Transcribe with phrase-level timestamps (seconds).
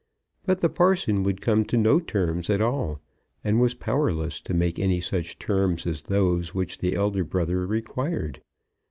[0.47, 2.99] But the parson would come to no terms at all,
[3.43, 8.41] and was powerless to make any such terms as those which the elder brother required.